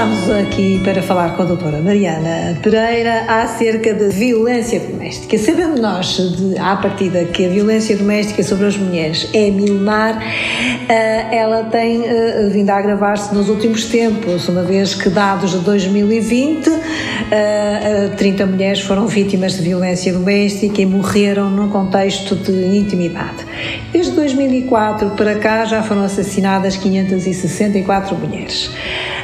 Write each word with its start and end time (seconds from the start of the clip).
estamos 0.00 0.30
aqui 0.30 0.80
para 0.82 1.02
falar 1.02 1.36
com 1.36 1.42
a 1.42 1.44
doutora 1.44 1.78
Mariana 1.78 2.58
Pereira 2.62 3.26
acerca 3.28 3.92
de 3.92 4.08
violência 4.08 4.80
doméstica. 5.10 5.38
Sabendo 5.38 5.80
nós, 5.80 6.16
de, 6.16 6.58
à 6.58 6.76
partida, 6.76 7.24
que 7.24 7.44
a 7.44 7.48
violência 7.48 7.96
doméstica 7.96 8.42
sobre 8.42 8.66
as 8.66 8.76
mulheres 8.76 9.28
é 9.34 9.50
milenar, 9.50 10.22
eh, 10.88 11.36
ela 11.36 11.64
tem 11.64 12.04
eh, 12.04 12.48
vindo 12.52 12.70
a 12.70 12.76
agravar-se 12.76 13.34
nos 13.34 13.48
últimos 13.48 13.86
tempos, 13.86 14.48
uma 14.48 14.62
vez 14.62 14.94
que 14.94 15.08
dados 15.08 15.50
de 15.52 15.58
2020, 15.58 16.70
30 18.16 18.42
eh, 18.42 18.46
mulheres 18.46 18.80
foram 18.80 19.06
vítimas 19.06 19.54
de 19.54 19.62
violência 19.62 20.12
doméstica 20.12 20.80
e 20.80 20.86
morreram 20.86 21.50
num 21.50 21.68
contexto 21.68 22.36
de 22.36 22.76
intimidade. 22.76 23.44
Desde 23.92 24.12
2004 24.12 25.10
para 25.10 25.34
cá 25.36 25.64
já 25.64 25.82
foram 25.82 26.04
assassinadas 26.04 26.76
564 26.76 28.16
mulheres. 28.16 28.70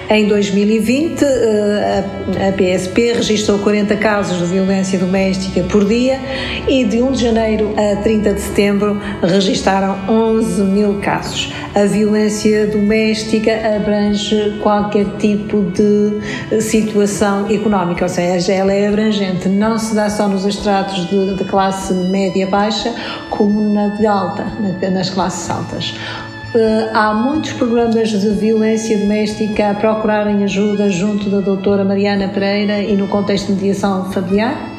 Em 0.09 0.29
2020, 0.29 1.25
eh, 1.25 2.05
a 2.49 2.53
PSP 2.53 3.13
registrou 3.15 3.59
40 3.59 3.97
casos 3.97 4.39
de 4.39 4.45
violência 4.55 4.97
doméstica 5.01 5.65
por 5.77 5.85
dia 5.85 6.19
e 6.67 6.87
de 6.87 7.03
1 7.03 7.13
de 7.13 7.23
janeiro 7.23 7.75
a 7.77 7.97
30 7.97 8.33
de 8.33 8.41
setembro 8.41 8.99
registaram 9.23 9.95
11 10.09 10.63
mil 10.63 11.01
casos. 11.01 11.53
A 11.75 11.85
violência 11.85 12.67
doméstica 12.69 13.51
abrange 13.77 14.59
qualquer 14.63 15.05
tipo 15.19 15.71
de 15.73 16.63
situação 16.63 17.51
económica, 17.51 18.07
ou 18.07 18.09
seja, 18.09 18.55
ela 18.55 18.73
é 18.73 18.89
abrangente, 18.89 19.51
não 19.51 19.79
se 19.79 19.95
dá 19.95 20.09
só 20.09 20.27
nos 20.27 20.47
estratos 20.47 21.11
de, 21.11 21.35
de 21.35 21.45
classe 21.45 21.93
média-baixa, 21.93 22.95
como 23.29 23.75
na 23.75 23.89
de 23.89 24.07
alta, 24.07 24.47
nas 24.91 25.11
classes 25.11 25.51
altas. 25.51 25.95
Eh, 26.55 26.91
há 26.95 27.13
muitos 27.13 27.53
programas 27.53 28.09
de 28.09 28.31
violência 28.31 28.97
doméstica 28.97 29.73
a 29.73 29.75
procurarem 29.75 30.43
ajuda 30.43 30.89
junto 30.89 31.29
da 31.29 31.41
doutora 31.41 31.85
Mariana 31.85 32.29
Pereira 32.29 32.79
e 32.79 32.97
no 32.97 33.09
contexto 33.09 33.49
de 33.49 33.53
mediação 33.57 34.11
familiar? 34.11 34.76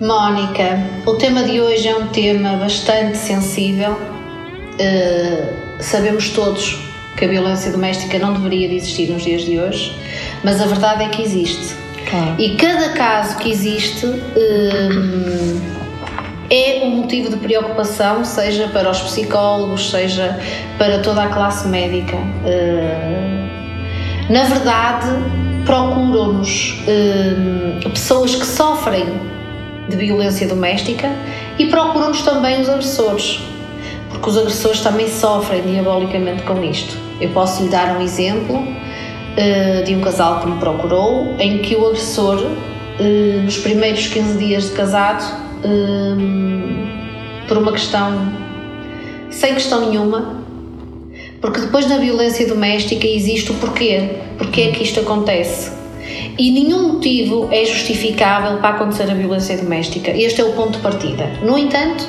Mónica, 0.00 0.82
o 1.06 1.14
tema 1.14 1.44
de 1.44 1.60
hoje 1.60 1.86
é 1.86 1.96
um 1.96 2.08
tema 2.08 2.56
bastante 2.56 3.16
sensível. 3.16 3.92
Uh, 3.92 5.54
sabemos 5.78 6.30
todos 6.30 6.80
que 7.16 7.24
a 7.24 7.28
violência 7.28 7.70
doméstica 7.70 8.18
não 8.18 8.32
deveria 8.32 8.68
de 8.68 8.74
existir 8.74 9.08
nos 9.10 9.22
dias 9.22 9.42
de 9.42 9.60
hoje, 9.60 9.96
mas 10.42 10.60
a 10.60 10.66
verdade 10.66 11.04
é 11.04 11.08
que 11.10 11.22
existe. 11.22 11.76
Claro. 12.10 12.34
E 12.38 12.56
cada 12.56 12.88
caso 12.90 13.36
que 13.38 13.48
existe 13.48 14.04
uh, 14.04 15.60
é 16.50 16.80
um 16.82 16.96
motivo 16.96 17.30
de 17.30 17.36
preocupação, 17.36 18.24
seja 18.24 18.66
para 18.68 18.90
os 18.90 19.00
psicólogos, 19.00 19.90
seja 19.90 20.40
para 20.76 20.98
toda 20.98 21.22
a 21.22 21.28
classe 21.28 21.68
médica. 21.68 22.16
Eh, 22.44 24.28
na 24.28 24.44
verdade, 24.44 25.06
procuram-nos 25.64 26.84
pessoas 27.92 28.34
que 28.34 28.44
sofrem 28.44 29.33
de 29.88 29.96
violência 29.96 30.46
doméstica 30.46 31.10
e 31.58 31.66
procuram-nos 31.66 32.22
também 32.22 32.60
os 32.60 32.68
agressores, 32.68 33.40
porque 34.10 34.30
os 34.30 34.38
agressores 34.38 34.80
também 34.80 35.08
sofrem 35.08 35.62
diabolicamente 35.62 36.42
com 36.42 36.62
isto. 36.62 36.96
Eu 37.20 37.30
posso 37.30 37.62
lhe 37.62 37.68
dar 37.68 37.96
um 37.96 38.02
exemplo 38.02 38.66
eh, 39.36 39.82
de 39.82 39.94
um 39.94 40.00
casal 40.00 40.40
que 40.40 40.48
me 40.48 40.58
procurou, 40.58 41.34
em 41.38 41.58
que 41.58 41.76
o 41.76 41.86
agressor, 41.86 42.42
nos 43.42 43.58
primeiros 43.58 44.06
15 44.06 44.38
dias 44.38 44.64
de 44.64 44.70
casado, 44.70 45.44
Hum, 45.66 46.86
por 47.48 47.56
uma 47.56 47.72
questão 47.72 48.30
sem 49.30 49.54
questão 49.54 49.88
nenhuma, 49.88 50.44
porque 51.40 51.58
depois 51.60 51.86
da 51.86 51.96
violência 51.96 52.46
doméstica 52.46 53.06
existe 53.06 53.50
o 53.50 53.54
porquê, 53.54 54.10
porque 54.36 54.60
é 54.60 54.72
que 54.72 54.82
isto 54.82 55.00
acontece. 55.00 55.72
E 56.36 56.50
nenhum 56.50 56.94
motivo 56.94 57.48
é 57.52 57.64
justificável 57.64 58.58
para 58.58 58.70
acontecer 58.70 59.10
a 59.10 59.14
violência 59.14 59.56
doméstica. 59.56 60.10
Este 60.10 60.40
é 60.40 60.44
o 60.44 60.52
ponto 60.52 60.72
de 60.72 60.78
partida. 60.78 61.30
No 61.42 61.56
entanto, 61.56 62.08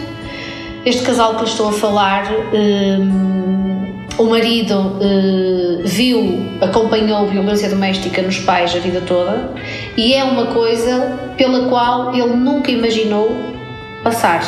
este 0.86 1.04
casal 1.04 1.36
que 1.36 1.44
estou 1.44 1.70
a 1.70 1.72
falar, 1.72 2.32
um, 2.54 3.94
o 4.18 4.24
marido 4.26 4.74
uh, 4.80 5.82
viu, 5.84 6.44
acompanhou 6.62 7.28
violência 7.28 7.70
doméstica 7.70 8.22
nos 8.22 8.40
pais 8.40 8.76
a 8.76 8.80
vida 8.80 9.02
toda 9.02 9.52
e 9.98 10.14
é 10.14 10.24
uma 10.24 10.48
coisa 10.48 11.20
pela 11.38 11.68
qual 11.68 12.14
ele 12.16 12.36
nunca 12.36 12.72
imaginou 12.72 13.36
passar. 14.04 14.42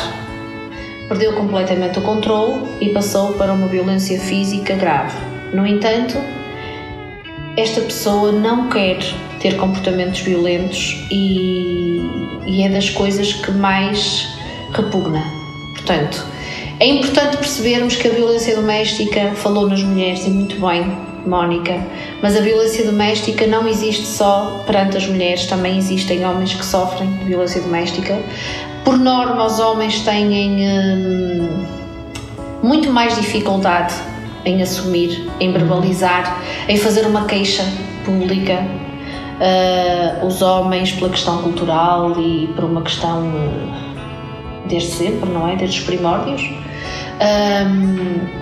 Perdeu 1.08 1.34
completamente 1.34 1.98
o 1.98 2.02
controle 2.02 2.68
e 2.80 2.90
passou 2.90 3.32
para 3.34 3.52
uma 3.52 3.66
violência 3.66 4.18
física 4.18 4.74
grave. 4.74 5.16
No 5.52 5.66
entanto, 5.66 6.16
esta 7.56 7.80
pessoa 7.80 8.30
não 8.32 8.68
quer 8.68 8.98
ter 9.40 9.56
comportamentos 9.56 10.20
violentos 10.20 10.96
e, 11.10 12.00
e 12.46 12.62
é 12.62 12.68
das 12.68 12.90
coisas 12.90 13.32
que 13.32 13.50
mais 13.52 14.28
repugna. 14.72 15.22
Portanto, 15.74 16.24
é 16.80 16.86
importante 16.86 17.36
percebermos 17.36 17.96
que 17.96 18.06
a 18.06 18.10
violência 18.10 18.54
doméstica 18.54 19.32
falou 19.34 19.68
nas 19.68 19.82
mulheres 19.82 20.26
e 20.26 20.30
muito 20.30 20.60
bem, 20.64 20.96
Mónica, 21.26 21.84
mas 22.22 22.36
a 22.36 22.40
violência 22.40 22.84
doméstica 22.84 23.46
não 23.46 23.66
existe 23.66 24.06
só 24.06 24.62
perante 24.66 24.96
as 24.96 25.06
mulheres, 25.06 25.46
também 25.46 25.76
existem 25.76 26.24
homens 26.24 26.54
que 26.54 26.64
sofrem 26.64 27.10
de 27.14 27.24
violência 27.24 27.60
doméstica. 27.60 28.18
Por 28.84 28.96
norma, 28.96 29.44
os 29.44 29.58
homens 29.58 30.00
têm 30.00 30.68
hum, 30.68 31.66
muito 32.62 32.90
mais 32.90 33.16
dificuldade 33.16 33.94
em 34.44 34.62
assumir, 34.62 35.28
em 35.40 35.52
verbalizar, 35.52 36.40
em 36.68 36.76
fazer 36.76 37.06
uma 37.06 37.24
queixa 37.24 37.64
pública. 38.04 38.64
Uh, 39.38 40.26
os 40.26 40.42
homens, 40.42 40.92
pela 40.92 41.10
questão 41.10 41.42
cultural 41.42 42.18
e 42.20 42.48
por 42.56 42.64
uma 42.64 42.82
questão 42.82 43.28
uh, 43.28 43.88
desde 44.66 44.90
sempre, 44.90 45.30
não 45.30 45.48
é? 45.48 45.54
Desde 45.54 45.78
os 45.78 45.86
primórdios. 45.86 46.42
Um, 47.20 48.38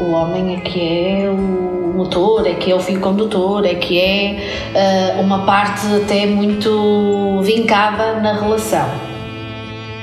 o 0.00 0.12
homem 0.12 0.56
é 0.56 0.60
que 0.60 0.80
é 0.80 1.30
o 1.30 1.92
motor, 1.94 2.46
é 2.46 2.54
que 2.54 2.70
é 2.70 2.74
o 2.74 2.80
fio 2.80 3.00
condutor, 3.00 3.66
é 3.66 3.74
que 3.74 4.00
é 4.00 5.16
uh, 5.16 5.20
uma 5.20 5.44
parte 5.44 5.86
até 5.94 6.26
muito 6.26 7.40
vincada 7.42 8.20
na 8.20 8.32
relação. 8.34 8.88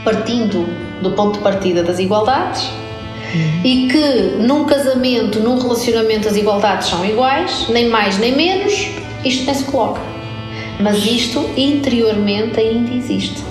Partindo 0.04 0.68
do 1.02 1.12
ponto 1.12 1.38
de 1.38 1.40
partida 1.40 1.82
das 1.84 2.00
igualdades 2.00 2.70
uhum. 3.34 3.62
e 3.64 3.88
que 3.88 4.44
num 4.44 4.66
casamento, 4.66 5.40
num 5.40 5.58
relacionamento, 5.60 6.28
as 6.28 6.36
igualdades 6.36 6.90
são 6.90 7.06
iguais, 7.06 7.68
nem 7.70 7.90
mais 7.90 8.18
nem 8.20 8.36
menos, 8.36 8.90
isto 9.26 9.46
nem 9.46 9.56
se 9.56 9.64
coloca. 9.66 10.02
Mas 10.80 11.06
isto 11.06 11.50
interiormente 11.58 12.60
ainda 12.60 12.94
existe. 12.94 13.44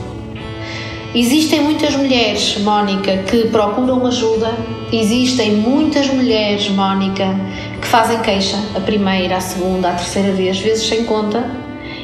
Existem 1.14 1.60
muitas 1.60 1.94
mulheres, 1.94 2.58
Mónica, 2.58 3.18
que 3.18 3.46
procuram 3.48 4.04
ajuda, 4.04 4.52
existem 4.92 5.52
muitas 5.52 6.08
mulheres, 6.08 6.68
Mónica, 6.68 7.38
que 7.80 7.86
fazem 7.86 8.18
queixa 8.20 8.58
a 8.74 8.80
primeira, 8.80 9.36
a 9.36 9.40
segunda, 9.40 9.90
a 9.90 9.92
terceira 9.92 10.32
vez, 10.32 10.58
vezes 10.58 10.88
sem 10.88 11.04
conta, 11.04 11.48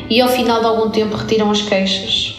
e 0.09 0.21
ao 0.21 0.29
final 0.29 0.61
de 0.61 0.67
algum 0.67 0.91
tempo 0.91 1.17
retiram 1.17 1.51
as 1.51 1.61
queixas. 1.63 2.37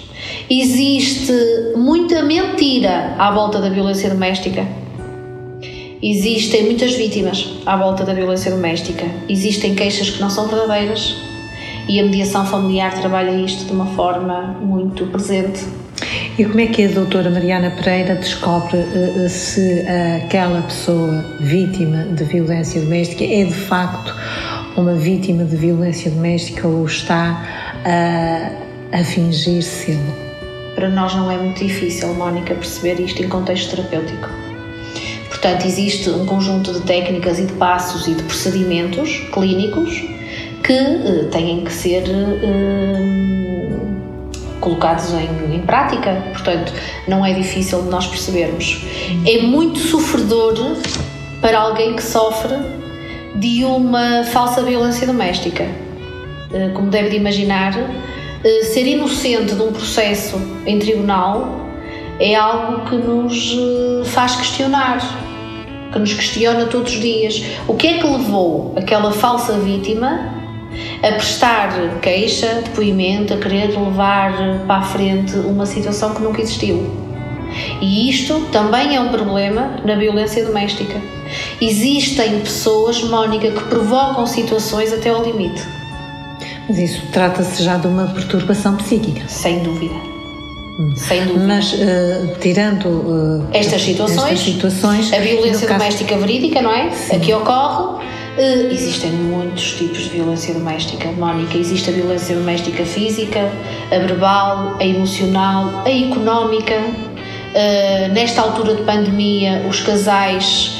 Existe 0.50 1.34
muita 1.76 2.24
mentira 2.24 3.16
à 3.18 3.32
volta 3.32 3.60
da 3.60 3.70
violência 3.70 4.10
doméstica. 4.10 4.66
Existem 6.02 6.64
muitas 6.64 6.94
vítimas 6.94 7.58
à 7.66 7.78
volta 7.78 8.04
da 8.04 8.14
violência 8.14 8.52
doméstica. 8.52 9.06
Existem 9.30 9.76
queixas 9.76 10.10
que 10.10 10.20
não 10.20 10.30
são 10.30 10.48
verdadeiras 10.48 11.16
e 11.88 12.00
a 12.00 12.04
mediação 12.04 12.46
familiar 12.46 12.94
trabalha 13.00 13.32
isto 13.32 13.66
de 13.66 13.72
uma 13.72 13.86
forma 13.88 14.58
muito 14.62 15.06
presente 15.08 15.62
e 16.38 16.46
como 16.46 16.62
é 16.62 16.68
que 16.68 16.86
a 16.86 16.88
doutora 16.88 17.30
Mariana 17.30 17.72
Pereira 17.72 18.16
descobre 18.16 18.78
uh, 18.78 19.30
se 19.30 19.86
aquela 20.26 20.62
pessoa 20.62 21.24
vítima 21.40 22.06
de 22.06 22.24
violência 22.24 22.82
doméstica 22.82 23.24
é 23.24 23.44
de 23.44 23.54
facto 23.54 24.16
uma 24.78 24.94
vítima 24.94 25.44
de 25.44 25.56
violência 25.58 26.10
doméstica 26.10 26.68
ou 26.68 26.86
está 26.86 27.46
uh, 27.86 28.98
a 28.98 29.04
fingir 29.04 29.62
ser? 29.62 30.00
Para 30.74 30.90
nós 30.90 31.14
não 31.14 31.30
é 31.30 31.38
muito 31.38 31.60
difícil, 31.60 32.14
Mónica, 32.14 32.56
perceber 32.56 33.00
isto 33.02 33.22
em 33.22 33.28
contexto 33.28 33.76
terapêutico. 33.76 34.41
Portanto, 35.42 35.66
existe 35.66 36.10
um 36.10 36.26
conjunto 36.26 36.72
de 36.72 36.82
técnicas 36.82 37.40
e 37.40 37.46
de 37.46 37.54
passos 37.54 38.08
e 38.08 38.14
de 38.14 38.22
procedimentos 38.24 39.22
clínicos 39.34 40.04
que 40.64 40.74
uh, 40.74 41.30
têm 41.32 41.64
que 41.64 41.74
ser 41.74 42.04
colocados 44.60 45.12
em, 45.14 45.56
em 45.56 45.60
prática, 45.62 46.24
portanto, 46.32 46.72
não 47.08 47.26
é 47.26 47.34
difícil 47.34 47.82
de 47.82 47.90
nós 47.90 48.06
percebermos. 48.06 48.86
É 49.26 49.42
muito 49.42 49.80
sofredor 49.80 50.78
para 51.42 51.60
alguém 51.60 51.96
que 51.96 52.04
sofre 52.04 52.56
de 53.36 53.66
uma 53.66 54.24
falsa 54.26 54.62
violência 54.62 55.08
doméstica. 55.08 55.68
Eh, 56.54 56.70
como 56.74 56.90
deve 56.90 57.10
de 57.10 57.16
imaginar, 57.16 57.74
eh, 58.44 58.64
ser 58.66 58.86
inocente 58.86 59.56
de 59.56 59.62
um 59.62 59.72
processo 59.72 60.40
em 60.66 60.78
tribunal 60.78 61.68
é 62.20 62.36
algo 62.36 62.86
que 62.88 62.96
nos 62.96 63.58
eh, 63.58 64.06
faz 64.06 64.36
questionar, 64.36 65.00
que 65.92 66.00
nos 66.00 66.14
questiona 66.14 66.66
todos 66.66 66.94
os 66.94 67.00
dias. 67.00 67.44
O 67.68 67.76
que 67.76 67.88
é 67.88 67.98
que 67.98 68.08
levou 68.08 68.74
aquela 68.78 69.12
falsa 69.12 69.54
vítima 69.54 70.42
a 71.04 71.12
prestar 71.14 72.00
queixa, 72.02 72.62
depoimento, 72.64 73.34
a 73.34 73.38
querer 73.38 73.78
levar 73.78 74.64
para 74.66 74.78
a 74.78 74.82
frente 74.84 75.36
uma 75.36 75.66
situação 75.66 76.14
que 76.14 76.22
nunca 76.22 76.42
existiu. 76.42 76.90
E 77.82 78.10
isto 78.10 78.48
também 78.52 78.96
é 78.96 79.02
um 79.02 79.10
problema 79.10 79.76
na 79.84 79.96
violência 79.96 80.46
doméstica. 80.46 81.02
Existem 81.60 82.40
pessoas, 82.40 83.04
Mónica, 83.04 83.52
que 83.52 83.64
provocam 83.66 84.26
situações 84.26 84.94
até 84.94 85.10
ao 85.10 85.24
limite. 85.24 85.62
Mas 86.68 86.78
isso 86.78 87.02
trata-se 87.12 87.64
já 87.64 87.78
de 87.78 87.88
uma 87.88 88.08
perturbação 88.08 88.78
psíquica. 88.78 89.28
Sem 89.28 89.60
dúvida. 89.60 90.11
Sem 90.96 91.26
dúvida. 91.26 91.46
Mas, 91.46 91.74
uh, 91.74 92.36
tirando 92.40 92.86
uh, 92.88 93.48
estas, 93.54 93.82
situações, 93.82 94.24
estas 94.24 94.40
situações, 94.40 95.14
a 95.14 95.20
violência 95.20 95.68
doméstica 95.68 96.10
caso... 96.16 96.22
verídica, 96.26 96.62
não 96.62 96.74
é? 96.74 96.90
Sim. 96.92 97.16
A 97.16 97.20
que 97.20 97.34
ocorre, 97.34 98.02
Uh, 98.32 98.72
existem 98.72 99.12
muitos 99.12 99.74
tipos 99.74 100.04
de 100.04 100.10
violência 100.12 100.54
doméstica, 100.54 101.12
Mónica. 101.12 101.58
Existe 101.58 101.90
a 101.90 101.94
violência 101.94 102.34
doméstica 102.34 102.86
física, 102.86 103.52
a 103.92 104.00
verbal, 104.00 104.78
a 104.80 104.86
emocional, 104.86 105.84
a 105.86 105.90
económica. 105.90 106.82
Nesta 108.14 108.42
altura 108.42 108.76
de 108.76 108.84
pandemia, 108.84 109.66
os 109.70 109.82
casais, 109.82 110.78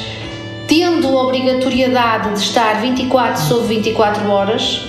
tendo 0.66 1.06
a 1.06 1.24
obrigatoriedade 1.24 2.32
de 2.32 2.38
estar 2.38 2.80
24 2.80 3.42
sobre 3.42 3.74
24 3.76 4.30
horas, 4.30 4.86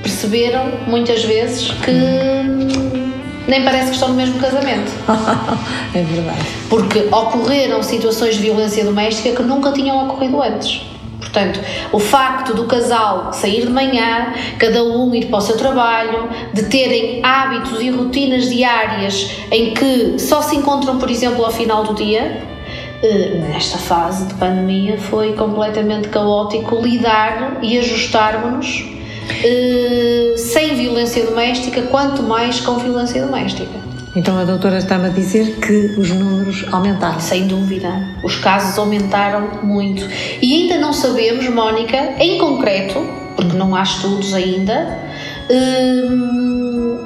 perceberam 0.00 0.70
muitas 0.86 1.24
vezes 1.24 1.72
que 1.72 2.85
nem 3.46 3.62
parece 3.64 3.86
que 3.86 3.94
estão 3.94 4.08
no 4.08 4.14
mesmo 4.14 4.38
casamento. 4.38 4.90
é 5.94 6.02
verdade. 6.02 6.46
Porque 6.68 7.00
ocorreram 7.10 7.82
situações 7.82 8.36
de 8.36 8.42
violência 8.42 8.84
doméstica 8.84 9.34
que 9.36 9.42
nunca 9.42 9.72
tinham 9.72 10.06
ocorrido 10.06 10.42
antes. 10.42 10.82
Portanto, 11.18 11.60
o 11.92 11.98
facto 11.98 12.54
do 12.54 12.64
casal 12.64 13.32
sair 13.32 13.66
de 13.66 13.72
manhã, 13.72 14.32
cada 14.58 14.84
um 14.84 15.14
ir 15.14 15.26
para 15.26 15.38
o 15.38 15.40
seu 15.40 15.56
trabalho, 15.56 16.28
de 16.52 16.64
terem 16.64 17.20
hábitos 17.22 17.80
e 17.80 17.90
rotinas 17.90 18.48
diárias 18.48 19.30
em 19.50 19.74
que 19.74 20.18
só 20.18 20.40
se 20.42 20.56
encontram, 20.56 20.98
por 20.98 21.10
exemplo, 21.10 21.44
ao 21.44 21.50
final 21.50 21.84
do 21.84 21.94
dia, 21.94 22.42
eh, 23.02 23.42
nesta 23.48 23.76
fase 23.78 24.26
de 24.26 24.34
pandemia 24.34 24.98
foi 24.98 25.34
completamente 25.34 26.08
caótico 26.08 26.76
lidar 26.76 27.58
e 27.62 27.78
ajustarmos-nos 27.78 28.95
eh, 29.30 30.34
sem 30.36 30.74
violência 30.74 31.24
doméstica, 31.24 31.82
quanto 31.82 32.22
mais 32.22 32.60
com 32.60 32.78
violência 32.78 33.24
doméstica. 33.24 33.86
Então 34.16 34.38
a 34.38 34.44
doutora 34.44 34.78
está-me 34.78 35.06
a 35.06 35.10
dizer 35.10 35.56
que 35.56 35.94
os 36.00 36.10
números 36.10 36.64
aumentaram. 36.72 37.20
Sem 37.20 37.46
dúvida. 37.46 37.88
Os 38.24 38.36
casos 38.36 38.78
aumentaram 38.78 39.62
muito. 39.62 40.08
E 40.40 40.54
ainda 40.54 40.78
não 40.78 40.92
sabemos, 40.92 41.46
Mónica, 41.50 42.14
em 42.18 42.38
concreto, 42.38 42.98
porque 43.36 43.54
não 43.54 43.76
há 43.76 43.82
estudos 43.82 44.32
ainda, 44.32 44.98
hum, 45.50 46.98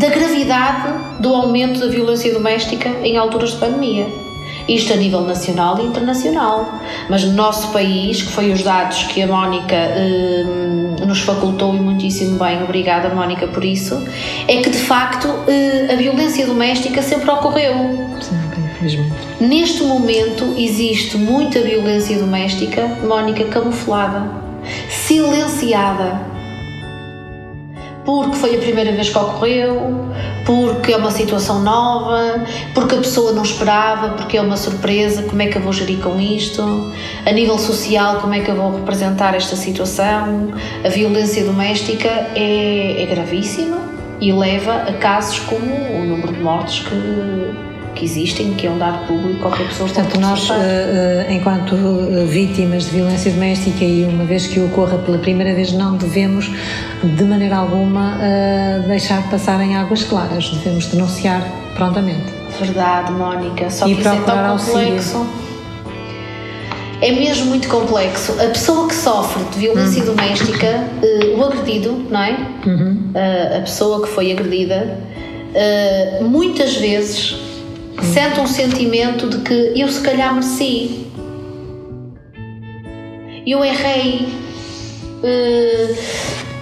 da 0.00 0.08
gravidade 0.08 1.20
do 1.20 1.32
aumento 1.32 1.78
da 1.78 1.86
violência 1.86 2.32
doméstica 2.32 2.88
em 3.04 3.16
alturas 3.16 3.52
de 3.52 3.58
pandemia. 3.58 4.06
Isto 4.68 4.92
a 4.92 4.96
nível 4.96 5.22
nacional 5.22 5.78
e 5.80 5.84
internacional. 5.84 6.80
Mas 7.08 7.24
no 7.24 7.32
nosso 7.32 7.68
país, 7.72 8.22
que 8.22 8.32
foi 8.32 8.52
os 8.52 8.62
dados 8.62 9.04
que 9.04 9.22
a 9.22 9.26
Mónica 9.26 9.76
hum, 9.76 10.96
nos 11.06 11.20
facultou 11.20 11.74
e 11.74 11.80
muitíssimo 11.80 12.38
bem, 12.38 12.62
obrigada 12.62 13.08
Mónica 13.14 13.46
por 13.46 13.64
isso, 13.64 14.06
é 14.46 14.56
que 14.58 14.70
de 14.70 14.78
facto 14.78 15.28
hum, 15.28 15.92
a 15.92 15.96
violência 15.96 16.46
doméstica 16.46 17.02
sempre 17.02 17.30
ocorreu. 17.30 17.74
Sempre, 18.20 18.60
infelizmente. 18.60 19.12
Neste 19.40 19.82
momento 19.82 20.54
existe 20.56 21.16
muita 21.16 21.60
violência 21.60 22.18
doméstica, 22.18 22.86
Mónica, 23.02 23.44
camuflada, 23.46 24.30
silenciada 24.88 26.29
porque 28.10 28.36
foi 28.36 28.56
a 28.56 28.58
primeira 28.58 28.90
vez 28.90 29.08
que 29.08 29.16
ocorreu, 29.16 30.10
porque 30.44 30.92
é 30.92 30.96
uma 30.96 31.12
situação 31.12 31.62
nova, 31.62 32.44
porque 32.74 32.96
a 32.96 32.98
pessoa 32.98 33.30
não 33.30 33.44
esperava, 33.44 34.10
porque 34.10 34.36
é 34.36 34.40
uma 34.40 34.56
surpresa, 34.56 35.22
como 35.22 35.40
é 35.42 35.46
que 35.46 35.56
eu 35.56 35.62
vou 35.62 35.72
gerir 35.72 36.00
com 36.00 36.20
isto? 36.20 36.92
A 37.24 37.30
nível 37.30 37.56
social, 37.56 38.20
como 38.20 38.34
é 38.34 38.40
que 38.40 38.50
eu 38.50 38.56
vou 38.56 38.74
representar 38.74 39.36
esta 39.36 39.54
situação? 39.54 40.52
A 40.84 40.88
violência 40.88 41.44
doméstica 41.44 42.08
é, 42.34 43.00
é 43.00 43.06
gravíssima 43.06 43.78
e 44.20 44.32
leva 44.32 44.74
a 44.74 44.92
casos 44.94 45.38
como 45.38 45.72
o 45.72 46.04
número 46.04 46.32
de 46.32 46.40
mortes 46.40 46.80
que 46.80 47.69
que 48.00 48.06
existem, 48.06 48.54
que 48.54 48.66
é 48.66 48.70
um 48.70 48.78
dado 48.78 49.06
público, 49.06 49.40
qualquer 49.40 49.68
pessoa 49.68 49.86
Portanto, 49.86 50.18
nós, 50.18 50.48
uh, 50.48 50.54
uh, 50.54 51.30
enquanto 51.30 51.76
vítimas 52.26 52.86
de 52.86 52.92
violência 52.92 53.30
doméstica 53.30 53.84
e 53.84 54.04
uma 54.04 54.24
vez 54.24 54.46
que 54.46 54.58
ocorra 54.58 54.96
pela 54.96 55.18
primeira 55.18 55.54
vez, 55.54 55.72
não 55.72 55.96
devemos 55.96 56.50
de 57.04 57.24
maneira 57.24 57.56
alguma 57.56 58.16
uh, 58.16 58.88
deixar 58.88 59.28
passar 59.30 59.60
em 59.60 59.76
águas 59.76 60.02
claras, 60.04 60.48
devemos 60.48 60.86
denunciar 60.86 61.46
prontamente. 61.74 62.32
Verdade, 62.58 63.12
Mónica, 63.12 63.68
só 63.68 63.86
e 63.86 63.94
que 63.94 64.00
isso 64.00 64.08
é 64.08 64.20
tão 64.22 64.56
complexo. 64.56 65.16
Auxílio. 65.18 65.50
É 67.02 67.12
mesmo 67.12 67.46
muito 67.46 67.68
complexo. 67.68 68.32
A 68.32 68.48
pessoa 68.48 68.88
que 68.88 68.94
sofre 68.94 69.42
de 69.52 69.58
violência 69.58 70.02
uhum. 70.02 70.14
doméstica, 70.14 70.84
o 71.36 71.44
agredido, 71.44 71.92
não 72.10 72.22
é? 72.22 72.36
Uhum. 72.66 73.12
a 73.56 73.60
pessoa 73.60 74.02
que 74.02 74.08
foi 74.12 74.32
agredida, 74.32 74.98
muitas 76.20 76.76
vezes 76.76 77.49
sente 78.04 78.40
um 78.40 78.46
sentimento 78.46 79.28
de 79.28 79.38
que 79.38 79.72
eu 79.80 79.88
se 79.88 80.00
calhar 80.00 80.32
mereci, 80.34 81.06
eu 83.46 83.64
errei, 83.64 84.28
uh, 85.22 85.96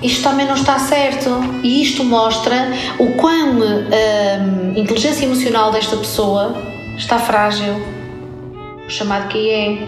isto 0.02 0.22
também 0.22 0.46
não 0.46 0.54
está 0.54 0.78
certo. 0.78 1.28
E 1.62 1.82
isto 1.82 2.04
mostra 2.04 2.72
o 2.98 3.12
quão 3.14 3.58
uh, 3.58 4.74
a 4.74 4.78
inteligência 4.78 5.24
emocional 5.24 5.70
desta 5.70 5.96
pessoa 5.96 6.56
está 6.96 7.18
frágil, 7.18 7.74
o 8.86 8.90
chamado 8.90 9.28
QI. 9.28 9.86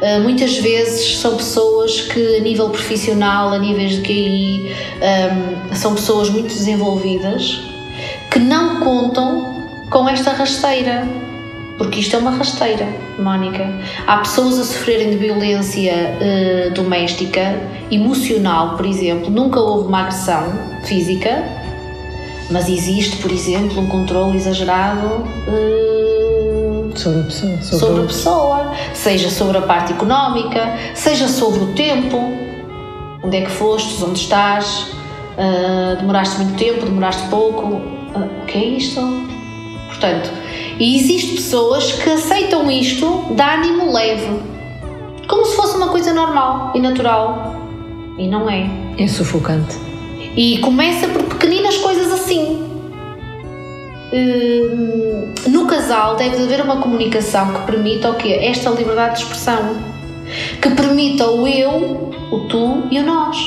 Uh, 0.00 0.20
muitas 0.22 0.56
vezes 0.56 1.18
são 1.18 1.36
pessoas 1.36 2.00
que, 2.02 2.36
a 2.36 2.40
nível 2.40 2.70
profissional, 2.70 3.52
a 3.52 3.58
níveis 3.58 3.92
de 3.92 4.02
QI, 4.02 4.74
um, 5.70 5.74
são 5.74 5.94
pessoas 5.94 6.30
muito 6.30 6.48
desenvolvidas 6.48 7.60
que 8.30 8.38
não 8.38 8.80
contam 8.80 9.53
com 9.90 10.08
esta 10.08 10.32
rasteira. 10.32 11.06
Porque 11.76 11.98
isto 11.98 12.14
é 12.14 12.18
uma 12.20 12.30
rasteira, 12.30 12.86
Mónica. 13.18 13.68
Há 14.06 14.18
pessoas 14.18 14.60
a 14.60 14.64
sofrerem 14.64 15.10
de 15.10 15.16
violência 15.16 15.92
uh, 15.92 16.70
doméstica, 16.72 17.60
emocional, 17.90 18.76
por 18.76 18.86
exemplo. 18.86 19.28
Nunca 19.28 19.58
houve 19.58 19.88
uma 19.88 20.02
agressão 20.02 20.52
física, 20.84 21.42
mas 22.48 22.68
existe, 22.68 23.16
por 23.16 23.32
exemplo, 23.32 23.80
um 23.80 23.88
controle 23.88 24.36
exagerado 24.36 25.24
uh, 25.48 26.92
sobre, 26.96 27.22
a 27.22 27.24
pessoa, 27.24 27.62
sobre, 27.62 27.78
sobre 27.78 28.02
a 28.02 28.06
pessoa, 28.06 28.72
seja 28.92 29.28
sobre 29.28 29.58
a 29.58 29.62
parte 29.62 29.94
económica, 29.94 30.76
seja 30.94 31.26
sobre 31.26 31.64
o 31.64 31.66
tempo. 31.72 32.18
Onde 33.20 33.38
é 33.38 33.40
que 33.40 33.50
fostes? 33.50 34.00
Onde 34.00 34.20
estás? 34.20 34.92
Uh, 35.36 35.96
demoraste 35.96 36.36
muito 36.40 36.56
tempo? 36.56 36.84
Demoraste 36.84 37.26
pouco? 37.28 37.66
O 37.66 38.46
que 38.46 38.58
é 38.58 38.64
isto? 38.64 39.33
Portanto, 40.04 40.30
e 40.78 40.96
existem 40.96 41.36
pessoas 41.36 41.92
que 41.92 42.10
aceitam 42.10 42.70
isto 42.70 43.24
de 43.30 43.40
ânimo 43.40 43.90
leve, 43.90 44.38
como 45.26 45.46
se 45.46 45.56
fosse 45.56 45.78
uma 45.78 45.88
coisa 45.88 46.12
normal 46.12 46.72
e 46.74 46.78
natural. 46.78 47.54
E 48.18 48.28
não 48.28 48.50
é. 48.50 48.68
É 48.98 49.06
sufocante. 49.06 49.74
E 50.36 50.58
começa 50.58 51.08
por 51.08 51.22
pequeninas 51.22 51.78
coisas 51.78 52.12
assim. 52.12 52.70
Hum, 54.12 55.32
no 55.48 55.66
casal 55.66 56.16
deve 56.16 56.36
haver 56.36 56.60
uma 56.60 56.82
comunicação 56.82 57.54
que 57.54 57.62
permita 57.62 58.10
o 58.10 58.14
quê? 58.16 58.38
Esta 58.42 58.68
liberdade 58.68 59.16
de 59.16 59.22
expressão. 59.22 59.74
Que 60.60 60.68
permita 60.68 61.30
o 61.30 61.48
eu, 61.48 62.12
o 62.30 62.40
tu 62.40 62.82
e 62.90 62.98
o 62.98 63.06
nós. 63.06 63.38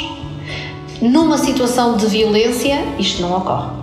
Numa 1.03 1.37
situação 1.37 1.95
de 1.97 2.07
violência, 2.07 2.83
isto 2.97 3.21
não 3.21 3.37
ocorre. 3.37 3.76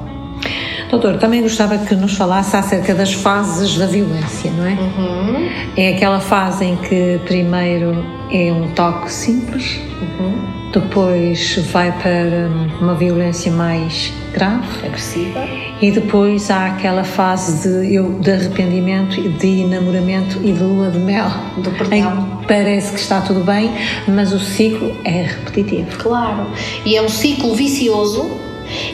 Doutor, 0.91 1.19
também 1.19 1.43
gostava 1.43 1.79
que 1.79 1.95
nos 1.95 2.15
falasse 2.15 2.57
acerca 2.57 2.95
das 2.95 3.13
fases 3.13 3.77
da 3.77 3.87
violência, 3.87 4.51
não 4.51 4.65
é? 4.65 4.73
Uhum. 4.73 5.49
É 5.77 5.95
aquela 5.95 6.21
fase 6.21 6.65
em 6.65 6.77
que 6.77 7.21
primeiro 7.25 8.05
é 8.31 8.53
um 8.53 8.69
toque 8.75 9.13
simples, 9.13 9.81
uhum. 10.01 10.71
depois 10.73 11.57
vai 11.73 11.93
para 11.93 12.49
uma 12.81 12.95
violência 12.95 13.51
mais 13.51 14.13
grave, 14.33 14.87
agressiva, 14.87 15.47
e 15.81 15.91
depois 15.91 16.51
há 16.51 16.67
aquela 16.67 17.05
fase 17.05 17.69
de, 17.69 17.95
eu, 17.95 18.19
de 18.21 18.31
arrependimento, 18.31 19.21
de 19.21 19.61
enamoramento 19.61 20.39
e 20.43 20.53
de 20.53 20.63
lua 20.63 20.91
de 20.91 20.99
mel. 20.99 21.31
Do 21.59 21.71
perdão. 21.73 22.41
parece 22.47 22.93
que 22.93 23.01
está 23.01 23.21
tudo 23.21 23.41
bem, 23.41 23.71
mas 24.09 24.33
o 24.33 24.39
ciclo 24.39 24.97
é 25.05 25.23
repetitivo. 25.23 25.97
Claro, 25.99 26.47
e 26.85 26.97
é 26.97 27.03
um 27.03 27.09
ciclo 27.09 27.55
vicioso 27.55 28.31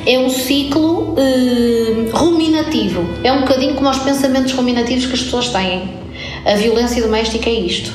é 0.07 0.19
um 0.19 0.29
ciclo 0.29 1.15
uh, 1.15 2.11
ruminativo. 2.17 3.09
É 3.25 3.33
um 3.33 3.41
bocadinho 3.41 3.75
como 3.75 3.89
os 3.89 3.99
pensamentos 3.99 4.53
ruminativos 4.53 5.07
que 5.07 5.15
as 5.15 5.23
pessoas 5.23 5.49
têm. 5.49 6.01
A 6.45 6.55
violência 6.55 7.03
doméstica 7.03 7.49
é 7.49 7.55
isto. 7.55 7.93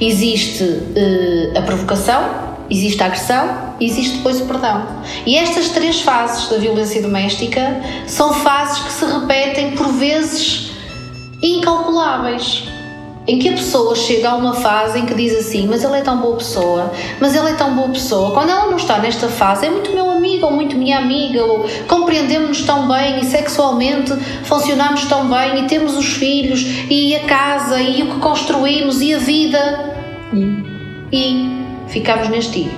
Existe 0.00 0.62
uh, 0.64 1.58
a 1.58 1.62
provocação, 1.62 2.52
Existe 2.70 3.02
a 3.02 3.06
agressão 3.06 3.72
existe 3.84 4.16
depois 4.16 4.40
o 4.40 4.46
perdão. 4.46 4.86
E 5.26 5.36
estas 5.36 5.70
três 5.70 6.00
fases 6.00 6.48
da 6.48 6.56
violência 6.56 7.02
doméstica 7.02 7.80
são 8.06 8.32
fases 8.32 8.82
que 8.82 8.92
se 8.92 9.04
repetem 9.04 9.72
por 9.72 9.88
vezes 9.88 10.70
incalculáveis 11.42 12.64
em 13.26 13.38
que 13.38 13.48
a 13.48 13.52
pessoa 13.52 13.94
chega 13.94 14.30
a 14.30 14.34
uma 14.34 14.54
fase 14.54 14.98
em 14.98 15.06
que 15.06 15.14
diz 15.14 15.34
assim, 15.38 15.66
mas 15.68 15.84
ele 15.84 15.96
é 15.96 16.00
tão 16.00 16.18
boa 16.18 16.36
pessoa, 16.36 16.92
mas 17.20 17.34
ele 17.36 17.50
é 17.50 17.54
tão 17.54 17.74
boa 17.74 17.88
pessoa. 17.88 18.32
Quando 18.32 18.50
ela 18.50 18.66
não 18.66 18.76
está 18.76 18.98
nesta 18.98 19.28
fase, 19.28 19.66
é 19.66 19.70
muito 19.70 19.92
meu 19.92 20.11
ou 20.44 20.52
muito 20.52 20.76
minha 20.76 20.98
amiga, 20.98 21.44
ou 21.44 21.68
compreendemos-nos 21.88 22.62
tão 22.62 22.88
bem 22.88 23.20
e 23.20 23.24
sexualmente 23.24 24.12
funcionamos 24.44 25.04
tão 25.06 25.28
bem 25.28 25.64
e 25.64 25.68
temos 25.68 25.96
os 25.96 26.14
filhos 26.14 26.64
e 26.90 27.14
a 27.16 27.20
casa 27.24 27.80
e 27.80 28.02
o 28.02 28.14
que 28.14 28.20
construímos 28.20 29.00
e 29.00 29.14
a 29.14 29.18
vida. 29.18 29.96
E, 30.32 30.72
E 31.12 31.62
ficamos 31.88 32.28
neste 32.28 32.60
ir. 32.60 32.72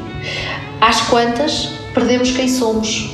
Às 0.80 1.00
quantas 1.02 1.70
perdemos 1.92 2.30
quem 2.32 2.48
somos. 2.48 3.10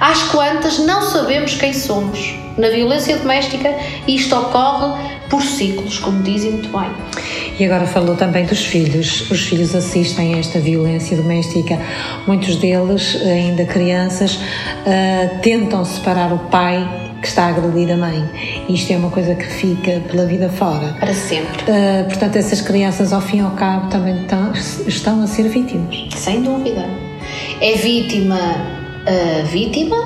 Às 0.00 0.22
quantas 0.24 0.78
não 0.78 1.02
sabemos 1.02 1.54
quem 1.54 1.72
somos. 1.72 2.34
Na 2.56 2.68
violência 2.68 3.16
doméstica 3.16 3.74
isto 4.06 4.34
ocorre 4.36 5.00
por 5.28 5.42
ciclos, 5.42 5.98
como 5.98 6.22
dizem 6.22 6.52
muito 6.52 6.68
bem. 6.68 6.90
E 7.58 7.64
agora 7.64 7.86
falou 7.86 8.16
também 8.16 8.44
dos 8.44 8.64
filhos. 8.64 9.30
Os 9.30 9.42
filhos 9.42 9.74
assistem 9.74 10.34
a 10.34 10.38
esta 10.38 10.58
violência 10.58 11.16
doméstica. 11.16 11.78
Muitos 12.26 12.56
deles, 12.56 13.16
ainda 13.22 13.64
crianças, 13.64 14.38
ah, 14.86 15.38
tentam 15.40 15.84
separar 15.84 16.32
o 16.32 16.38
pai 16.50 17.02
que 17.20 17.28
está 17.28 17.44
a 17.44 17.48
agredir 17.48 17.90
a 17.90 17.96
mãe. 17.96 18.28
Isto 18.68 18.92
é 18.92 18.96
uma 18.96 19.10
coisa 19.10 19.34
que 19.34 19.46
fica 19.46 20.00
pela 20.10 20.26
vida 20.26 20.48
fora. 20.48 20.94
Para 21.00 21.14
sempre. 21.14 21.64
Ah, 21.68 22.04
portanto, 22.04 22.36
essas 22.36 22.60
crianças, 22.60 23.12
ao 23.12 23.20
fim 23.20 23.38
e 23.38 23.40
ao 23.40 23.52
cabo, 23.52 23.88
também 23.88 24.22
estão, 24.22 24.52
estão 24.86 25.22
a 25.22 25.26
ser 25.26 25.48
vítimas. 25.48 26.06
Sem 26.16 26.42
dúvida. 26.42 26.84
É 27.60 27.76
vítima 27.76 28.84
a 29.06 29.42
vítima, 29.42 29.96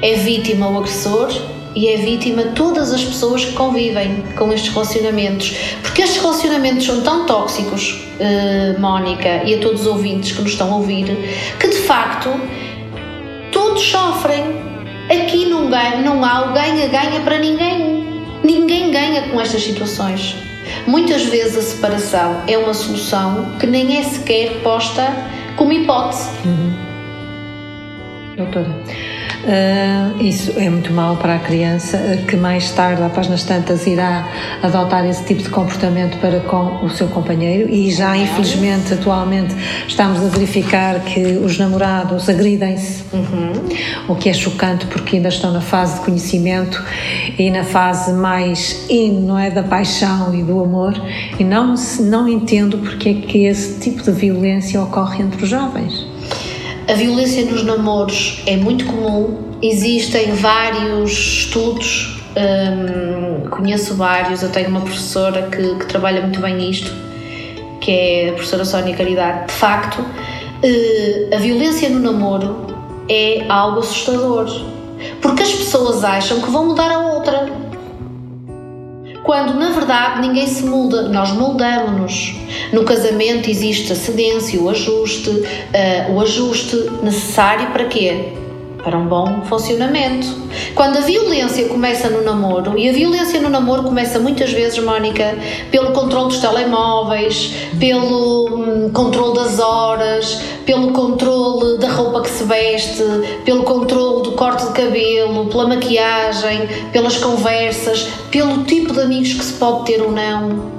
é 0.00 0.14
vítima 0.14 0.68
o 0.68 0.78
agressor 0.78 1.28
e 1.78 1.86
é 1.86 1.96
vítima 1.96 2.42
todas 2.56 2.92
as 2.92 3.04
pessoas 3.04 3.44
que 3.44 3.52
convivem 3.52 4.24
com 4.36 4.52
estes 4.52 4.72
relacionamentos. 4.72 5.54
Porque 5.80 6.02
estes 6.02 6.20
relacionamentos 6.20 6.84
são 6.84 7.02
tão 7.02 7.24
tóxicos, 7.24 8.02
eh, 8.18 8.74
Mónica, 8.80 9.44
e 9.44 9.54
a 9.54 9.58
todos 9.58 9.82
os 9.82 9.86
ouvintes 9.86 10.32
que 10.32 10.42
nos 10.42 10.50
estão 10.50 10.72
a 10.72 10.76
ouvir, 10.76 11.06
que 11.56 11.68
de 11.68 11.78
facto 11.82 12.30
todos 13.52 13.80
sofrem. 13.80 14.42
Aqui 15.08 15.46
não, 15.46 15.70
ganha, 15.70 16.02
não 16.02 16.24
há 16.24 16.50
o 16.50 16.52
ganha-ganha 16.52 17.20
para 17.20 17.38
ninguém. 17.38 18.04
Ninguém 18.42 18.90
ganha 18.90 19.22
com 19.28 19.40
estas 19.40 19.62
situações. 19.62 20.34
Muitas 20.84 21.26
vezes 21.26 21.56
a 21.56 21.62
separação 21.62 22.42
é 22.48 22.58
uma 22.58 22.74
solução 22.74 23.52
que 23.60 23.68
nem 23.68 23.98
é 23.98 24.02
sequer 24.02 24.62
posta 24.64 25.06
como 25.56 25.72
hipótese. 25.72 26.28
Doutora, 28.36 28.74
ah, 29.46 30.12
isso 30.20 30.52
é 30.56 30.68
muito 30.68 30.92
mau 30.92 31.16
para 31.16 31.36
a 31.36 31.38
criança 31.38 31.98
que 32.26 32.36
mais 32.36 32.70
tarde, 32.72 33.02
após 33.02 33.28
nas 33.28 33.44
tantas, 33.44 33.86
irá 33.86 34.26
adotar 34.62 35.06
esse 35.06 35.24
tipo 35.24 35.42
de 35.42 35.48
comportamento 35.50 36.18
para 36.18 36.40
com 36.40 36.84
o 36.84 36.90
seu 36.90 37.06
companheiro. 37.08 37.68
E 37.72 37.90
já 37.90 38.16
infelizmente 38.16 38.94
atualmente 38.94 39.54
estamos 39.86 40.20
a 40.24 40.28
verificar 40.28 41.00
que 41.00 41.20
os 41.44 41.58
namorados 41.58 42.28
agridem-se, 42.28 43.04
o 44.08 44.14
que 44.14 44.28
é 44.28 44.32
chocante 44.32 44.86
porque 44.86 45.16
ainda 45.16 45.28
estão 45.28 45.52
na 45.52 45.60
fase 45.60 45.98
de 45.98 46.04
conhecimento 46.04 46.82
e 47.38 47.50
na 47.50 47.64
fase 47.64 48.12
mais 48.12 48.86
in, 48.90 49.20
não 49.20 49.38
é, 49.38 49.50
da 49.50 49.62
paixão 49.62 50.34
e 50.34 50.42
do 50.42 50.62
amor. 50.62 50.94
E 51.38 51.44
não, 51.44 51.76
se- 51.76 52.02
não 52.02 52.28
entendo 52.28 52.78
porque 52.78 53.08
é 53.10 53.14
que 53.14 53.44
esse 53.44 53.78
tipo 53.80 54.02
de 54.02 54.10
violência 54.10 54.82
ocorre 54.82 55.22
entre 55.22 55.44
os 55.44 55.48
jovens. 55.48 56.07
A 56.88 56.94
violência 56.94 57.44
nos 57.44 57.64
namoros 57.64 58.42
é 58.46 58.56
muito 58.56 58.86
comum, 58.86 59.52
existem 59.60 60.32
vários 60.32 61.12
estudos, 61.12 62.18
hum, 62.34 63.46
conheço 63.50 63.94
vários, 63.94 64.42
eu 64.42 64.50
tenho 64.50 64.70
uma 64.70 64.80
professora 64.80 65.50
que, 65.50 65.74
que 65.74 65.84
trabalha 65.84 66.22
muito 66.22 66.40
bem 66.40 66.56
nisto, 66.56 66.90
que 67.78 67.90
é 67.90 68.28
a 68.30 68.32
professora 68.32 68.64
Sónia 68.64 68.96
Caridade. 68.96 69.48
De 69.48 69.52
facto, 69.52 70.02
eh, 70.62 71.28
a 71.30 71.36
violência 71.36 71.90
no 71.90 72.00
namoro 72.00 72.56
é 73.06 73.44
algo 73.50 73.80
assustador, 73.80 74.46
porque 75.20 75.42
as 75.42 75.52
pessoas 75.52 76.02
acham 76.02 76.40
que 76.40 76.50
vão 76.50 76.68
mudar 76.68 76.90
a 76.90 77.00
outra. 77.00 77.67
Quando 79.28 79.52
na 79.52 79.72
verdade 79.72 80.22
ninguém 80.26 80.46
se 80.46 80.64
muda, 80.64 81.02
nós 81.02 81.32
moldamos-nos. 81.32 82.34
No 82.72 82.82
casamento 82.82 83.50
existe 83.50 83.92
a 83.92 83.94
cedência, 83.94 84.58
o 84.58 84.70
ajuste, 84.70 85.42
eh, 85.70 86.06
o 86.08 86.18
ajuste 86.18 86.74
necessário 87.02 87.66
para 87.70 87.84
quê? 87.84 88.32
Para 88.88 88.96
um 88.96 89.06
bom 89.06 89.42
funcionamento. 89.44 90.26
Quando 90.74 90.96
a 90.96 91.00
violência 91.02 91.68
começa 91.68 92.08
no 92.08 92.22
namoro, 92.22 92.78
e 92.78 92.88
a 92.88 92.92
violência 92.94 93.38
no 93.38 93.50
namoro 93.50 93.82
começa 93.82 94.18
muitas 94.18 94.50
vezes, 94.50 94.82
Mónica, 94.82 95.36
pelo 95.70 95.92
controle 95.92 96.28
dos 96.28 96.38
telemóveis, 96.38 97.52
pelo 97.78 98.48
hum, 98.48 98.90
controle 98.90 99.34
das 99.34 99.58
horas, 99.58 100.40
pelo 100.64 100.92
controle 100.92 101.76
da 101.76 101.90
roupa 101.90 102.22
que 102.22 102.30
se 102.30 102.44
veste, 102.44 103.02
pelo 103.44 103.62
controle 103.62 104.22
do 104.22 104.32
corte 104.32 104.64
de 104.64 104.72
cabelo, 104.72 105.48
pela 105.48 105.68
maquiagem, 105.68 106.66
pelas 106.90 107.18
conversas, 107.18 108.08
pelo 108.30 108.64
tipo 108.64 108.94
de 108.94 109.02
amigos 109.02 109.34
que 109.34 109.44
se 109.44 109.52
pode 109.52 109.84
ter 109.84 110.00
ou 110.00 110.12
não, 110.12 110.72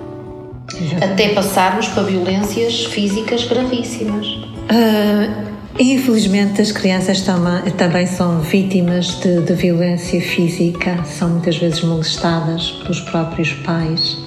até 0.99 1.29
passarmos 1.29 1.87
para 1.89 2.01
violências 2.01 2.85
físicas 2.85 3.45
gravíssimas. 3.45 4.25
Ah, 4.67 5.48
infelizmente, 5.79 6.61
as 6.61 6.71
crianças 6.71 7.21
tama- 7.21 7.61
também 7.77 8.05
são 8.05 8.41
vítimas 8.41 9.19
de, 9.21 9.41
de 9.41 9.53
violência 9.53 10.19
física, 10.21 11.03
são 11.05 11.29
muitas 11.29 11.57
vezes 11.57 11.81
molestadas 11.81 12.71
pelos 12.71 12.99
próprios 13.01 13.53
pais. 13.53 14.17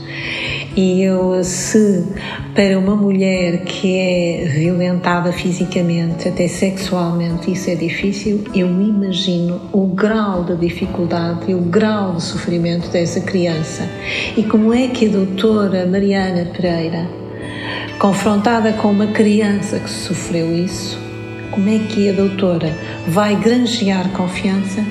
E 0.74 1.02
eu, 1.02 1.44
se 1.44 2.06
para 2.54 2.78
uma 2.78 2.96
mulher 2.96 3.64
que 3.64 3.98
é 3.98 4.44
violentada 4.46 5.30
fisicamente, 5.30 6.28
até 6.28 6.48
sexualmente, 6.48 7.52
isso 7.52 7.68
é 7.68 7.74
difícil, 7.74 8.44
eu 8.54 8.68
imagino 8.68 9.60
o 9.72 9.86
grau 9.88 10.44
de 10.44 10.56
dificuldade 10.56 11.50
e 11.50 11.54
o 11.54 11.60
grau 11.60 12.14
de 12.14 12.22
sofrimento 12.22 12.88
dessa 12.88 13.20
criança. 13.20 13.86
E 14.34 14.42
como 14.42 14.72
é 14.72 14.88
que 14.88 15.06
a 15.06 15.10
doutora 15.10 15.84
Mariana 15.84 16.46
Pereira 16.46 17.06
confrontada 17.98 18.72
com 18.72 18.90
uma 18.90 19.08
criança 19.08 19.78
que 19.78 19.90
sofreu 19.90 20.56
isso, 20.56 20.98
como 21.52 21.68
é 21.68 21.78
que 21.78 22.08
a 22.08 22.12
doutora 22.12 22.74
vai 23.06 23.36
granjear 23.36 24.08
confiança 24.10 24.84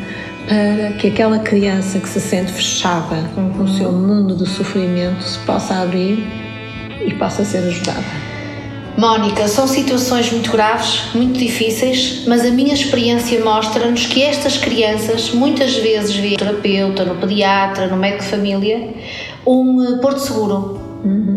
para 0.47 0.93
que 0.93 1.07
aquela 1.07 1.39
criança 1.39 1.99
que 1.99 2.07
se 2.07 2.21
sente 2.21 2.51
fechada 2.51 3.17
no 3.35 3.67
seu 3.67 3.91
mundo 3.91 4.35
de 4.35 4.47
sofrimento 4.47 5.23
se 5.23 5.39
possa 5.39 5.81
abrir 5.81 6.23
e 7.05 7.13
possa 7.15 7.43
ser 7.43 7.57
ajudada? 7.59 8.31
Mónica, 8.97 9.47
são 9.47 9.67
situações 9.67 10.31
muito 10.31 10.51
graves, 10.51 11.09
muito 11.15 11.39
difíceis, 11.39 12.25
mas 12.27 12.45
a 12.45 12.51
minha 12.51 12.73
experiência 12.73 13.43
mostra-nos 13.43 14.05
que 14.05 14.21
estas 14.21 14.57
crianças 14.57 15.31
muitas 15.31 15.75
vezes 15.77 16.15
vêem 16.15 16.33
no 16.33 16.37
terapeuta, 16.37 17.05
no 17.05 17.15
pediatra, 17.15 17.87
no 17.87 17.97
médico 17.97 18.23
de 18.23 18.29
família, 18.29 18.89
um 19.47 19.81
eh, 19.81 19.97
porto 19.99 20.19
seguro. 20.19 20.79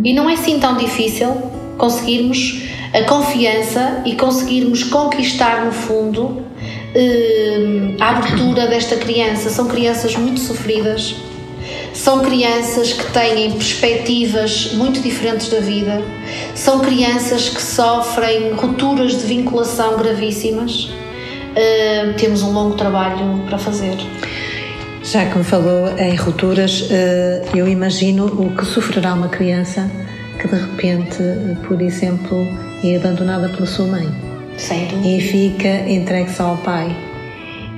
E 0.05 0.13
não 0.13 0.29
é 0.29 0.35
assim 0.35 0.59
tão 0.59 0.77
difícil 0.77 1.35
conseguirmos 1.79 2.63
a 2.93 3.03
confiança 3.03 4.03
e 4.05 4.15
conseguirmos 4.15 4.85
conquistar, 4.85 5.65
no 5.65 5.73
fundo, 5.73 6.43
eh, 6.95 7.97
a 7.99 8.11
abertura 8.11 8.69
desta 8.69 8.97
criança. 8.97 9.51
São 9.51 9.67
crianças 9.67 10.15
muito 10.17 10.39
sofridas, 10.41 11.17
são 11.93 12.21
crianças 12.21 12.93
que 12.93 13.05
têm 13.13 13.51
perspectivas 13.53 14.73
muito 14.75 15.01
diferentes 15.01 15.49
da 15.49 15.59
vida, 15.59 16.03
são 16.55 16.81
crianças 16.81 17.49
que 17.49 17.61
sofrem 17.61 18.53
rupturas 18.53 19.19
de 19.19 19.27
vinculação 19.27 19.97
gravíssimas. 19.97 20.91
Uh, 21.55 22.13
temos 22.17 22.43
um 22.43 22.53
longo 22.53 22.75
trabalho 22.77 23.45
para 23.47 23.59
fazer. 23.59 23.97
Já 25.05 25.27
que 25.27 25.39
me 25.39 25.45
falou 25.45 25.97
em 25.99 26.17
rupturas, 26.17 26.89
eh, 26.91 27.43
eu 27.55 27.69
imagino 27.69 28.27
o 28.27 28.57
que 28.57 28.65
sofrerá 28.65 29.13
uma 29.13 29.29
criança 29.29 29.89
que 30.41 30.49
de 30.49 30.57
repente, 30.57 31.19
por 31.67 31.81
exemplo, 31.81 32.47
é 32.83 32.97
abandonada 32.97 33.49
pela 33.49 33.67
sua 33.67 33.87
mãe 33.87 34.09
Sem 34.57 34.87
dúvida. 34.87 35.09
e 35.09 35.21
fica 35.21 35.69
entregue 35.91 36.31
só 36.31 36.49
ao 36.49 36.57
pai. 36.59 36.95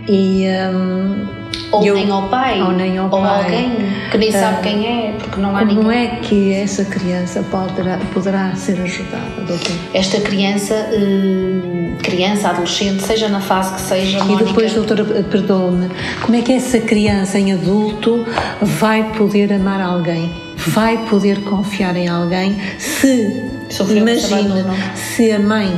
E 0.09 0.47
hum, 0.73 1.27
Ou 1.73 1.85
eu- 1.85 1.95
nem 1.95 2.09
ao 2.11 2.29
pai, 2.29 2.63
ou 2.63 2.71
nem 2.73 2.97
ao 2.97 3.07
ou 3.07 3.21
pai. 3.21 3.43
alguém 3.45 3.71
que 4.11 4.19
nem 4.19 4.31
sabe 4.31 4.57
Ah, 4.59 4.61
quem 4.63 4.87
é, 4.87 5.13
porque 5.19 5.41
não 5.41 5.57
há 5.57 5.61
Como 5.67 5.83
ninguém. 5.83 6.05
é 6.05 6.07
que 6.23 6.53
essa 6.55 6.85
criança 6.85 7.43
poderá, 7.51 7.99
poderá 8.15 8.55
ser 8.55 8.81
ajudada, 8.81 9.25
doutor? 9.47 9.73
Esta 9.93 10.21
criança, 10.21 10.75
uh, 10.93 11.97
criança, 12.03 12.51
adolescente, 12.51 13.03
seja 13.03 13.29
na 13.29 13.41
fase 13.41 13.75
que 13.75 13.81
seja, 13.81 14.19
E 14.19 14.23
Mónica, 14.23 14.45
depois, 14.45 14.73
doutora, 14.75 15.05
perdoe-me, 15.05 15.89
como 16.23 16.37
é 16.37 16.43
que 16.43 16.53
essa 16.53 16.79
criança 16.79 17.37
em 17.39 17.53
adulto 17.53 18.25
vai 18.63 19.03
poder 19.19 19.53
amar 19.53 19.81
alguém? 19.81 20.31
Vai 20.67 20.99
poder 21.09 21.41
confiar 21.43 21.97
em 21.97 22.09
alguém 22.09 22.57
se, 22.79 23.43
Sofreu 23.71 23.99
imagina, 23.99 24.65
se 24.95 25.31
a 25.33 25.39
mãe 25.39 25.71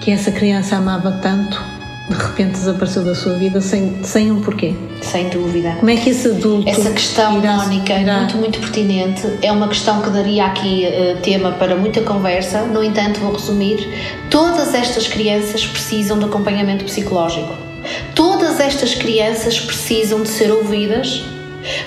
que 0.00 0.10
essa 0.10 0.30
criança 0.30 0.76
amava 0.76 1.12
tanto, 1.22 1.62
de 2.08 2.16
repente 2.16 2.52
desapareceu 2.52 3.04
da 3.04 3.14
sua 3.14 3.34
vida 3.34 3.60
sem, 3.60 4.02
sem 4.02 4.32
um 4.32 4.40
porquê. 4.40 4.74
Sem 5.02 5.28
dúvida. 5.28 5.72
Como 5.78 5.90
é 5.90 5.96
que 5.96 6.10
esse 6.10 6.28
adulto 6.28 6.68
Essa 6.68 6.90
questão, 6.90 7.38
irá- 7.38 7.56
Mónica, 7.56 7.92
é 7.92 8.02
irá- 8.02 8.18
muito, 8.20 8.36
muito 8.36 8.58
pertinente. 8.58 9.22
É 9.42 9.52
uma 9.52 9.68
questão 9.68 10.00
que 10.02 10.10
daria 10.10 10.44
aqui 10.46 10.84
eh, 10.86 11.16
tema 11.22 11.52
para 11.52 11.76
muita 11.76 12.00
conversa. 12.02 12.62
No 12.62 12.82
entanto, 12.82 13.20
vou 13.20 13.32
resumir. 13.32 13.78
Todas 14.28 14.74
estas 14.74 15.06
crianças 15.06 15.64
precisam 15.66 16.18
de 16.18 16.24
acompanhamento 16.24 16.84
psicológico. 16.84 17.54
Todas 18.14 18.58
estas 18.60 18.94
crianças 18.94 19.60
precisam 19.60 20.22
de 20.22 20.28
ser 20.28 20.50
ouvidas, 20.50 21.24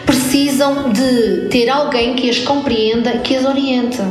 precisam 0.06 0.92
de 0.92 1.48
ter 1.50 1.70
alguém 1.70 2.16
que 2.16 2.30
as 2.30 2.40
compreenda 2.40 3.12
que 3.20 3.36
as 3.36 3.46
oriente. 3.46 4.02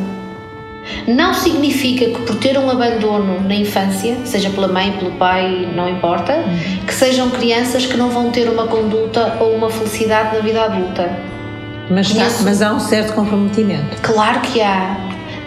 Não 1.07 1.33
significa 1.33 2.07
que 2.07 2.23
por 2.26 2.37
ter 2.37 2.59
um 2.59 2.69
abandono 2.69 3.40
na 3.40 3.54
infância, 3.54 4.16
seja 4.25 4.50
pela 4.50 4.66
mãe, 4.66 4.92
pelo 4.99 5.12
pai, 5.12 5.69
não 5.75 5.88
importa, 5.88 6.45
que 6.87 6.92
sejam 6.92 7.31
crianças 7.31 7.87
que 7.87 7.97
não 7.97 8.11
vão 8.11 8.31
ter 8.31 8.49
uma 8.49 8.66
conduta 8.66 9.37
ou 9.40 9.54
uma 9.54 9.71
felicidade 9.71 10.37
na 10.37 10.42
vida 10.42 10.62
adulta. 10.62 11.11
mas, 11.88 12.11
conheço- 12.11 12.42
mas 12.45 12.62
há 12.62 12.73
um 12.73 12.81
certo 12.81 13.12
comprometimento. 13.12 13.97
Claro 14.02 14.40
que 14.40 14.61
há. 14.61 14.97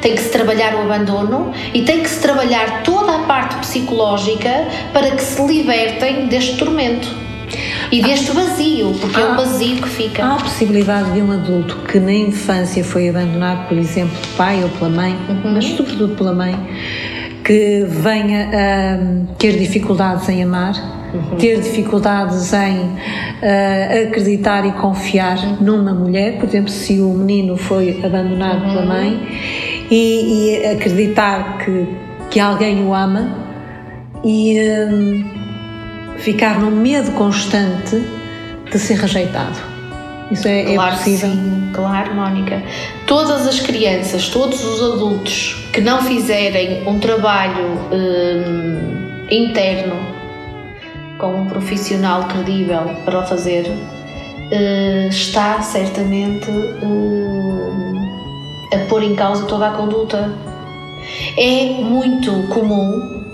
Tem 0.01 0.13
que 0.15 0.21
se 0.21 0.29
trabalhar 0.29 0.75
o 0.75 0.81
abandono 0.81 1.51
e 1.73 1.81
tem 1.81 2.01
que 2.01 2.09
se 2.09 2.19
trabalhar 2.21 2.83
toda 2.83 3.15
a 3.15 3.19
parte 3.23 3.55
psicológica 3.57 4.67
para 4.93 5.11
que 5.11 5.21
se 5.21 5.41
libertem 5.45 6.27
deste 6.27 6.57
tormento 6.57 7.07
e 7.91 8.01
deste 8.01 8.31
vazio, 8.31 8.93
porque 8.99 9.19
é 9.19 9.23
Ah. 9.23 9.31
um 9.31 9.35
vazio 9.35 9.77
que 9.81 9.89
fica. 9.89 10.23
Há 10.25 10.33
a 10.33 10.37
possibilidade 10.37 11.11
de 11.11 11.21
um 11.21 11.31
adulto 11.31 11.75
que 11.87 11.99
na 11.99 12.13
infância 12.13 12.83
foi 12.83 13.09
abandonado, 13.09 13.67
por 13.67 13.77
exemplo, 13.77 14.15
pelo 14.19 14.33
pai 14.35 14.63
ou 14.63 14.69
pela 14.69 14.89
mãe, 14.89 15.15
Uhum. 15.29 15.53
mas 15.53 15.65
sobretudo 15.65 16.15
pela 16.15 16.33
mãe, 16.33 16.55
que 17.43 17.85
venha 17.87 18.49
a 18.51 19.35
ter 19.37 19.57
dificuldades 19.57 20.27
em 20.29 20.43
amar, 20.43 20.73
Uhum. 21.13 21.37
ter 21.37 21.61
dificuldades 21.61 22.51
em 22.53 22.89
ah, 23.43 24.07
acreditar 24.07 24.65
e 24.65 24.71
confiar 24.73 25.37
numa 25.61 25.93
mulher, 25.93 26.37
por 26.39 26.49
exemplo, 26.49 26.69
se 26.69 26.99
o 26.99 27.09
menino 27.13 27.55
foi 27.57 28.01
abandonado 28.03 28.63
Uhum. 28.63 28.69
pela 28.73 28.85
mãe, 28.85 29.21
e, 29.91 30.57
e 30.61 30.65
acreditar 30.67 31.59
que, 31.59 31.85
que 32.31 32.39
alguém 32.39 32.83
o 32.83 32.93
ama 32.93 33.29
e 34.23 34.57
hum, 34.91 35.23
ficar 36.17 36.59
no 36.59 36.71
medo 36.71 37.11
constante 37.11 38.03
de 38.71 38.79
ser 38.79 38.97
rejeitado. 38.99 39.57
Isso 40.31 40.47
é, 40.47 40.71
é 40.71 40.75
Claro 40.75 40.91
que 40.91 40.97
possível? 41.03 41.29
sim, 41.29 41.69
claro, 41.73 42.15
Mónica. 42.15 42.63
Todas 43.05 43.45
as 43.47 43.59
crianças, 43.59 44.29
todos 44.29 44.63
os 44.63 44.81
adultos 44.93 45.67
que 45.71 45.81
não 45.81 46.01
fizerem 46.01 46.87
um 46.87 46.99
trabalho 46.99 47.77
hum, 47.91 49.25
interno 49.29 49.95
com 51.19 51.41
um 51.41 51.45
profissional 51.45 52.23
credível 52.23 52.81
para 53.05 53.19
o 53.19 53.25
fazer, 53.27 53.71
eh, 54.51 55.07
está 55.09 55.61
certamente 55.61 56.49
hum, 56.49 57.93
a 58.73 58.77
pôr 58.89 59.03
em 59.03 59.15
causa 59.15 59.45
toda 59.45 59.67
a 59.67 59.71
conduta. 59.71 60.31
É 61.37 61.65
muito 61.81 62.31
comum 62.49 63.24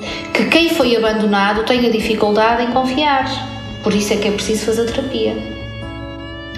que 0.42 0.50
quem 0.50 0.70
foi 0.70 0.96
abandonado 0.96 1.64
tenha 1.66 1.92
dificuldade 1.92 2.64
em 2.64 2.72
confiar. 2.72 3.26
Por 3.84 3.94
isso 3.94 4.14
é 4.14 4.18
que 4.18 4.28
é 4.28 4.32
preciso 4.32 4.66
fazer 4.66 4.86
terapia. 4.92 5.36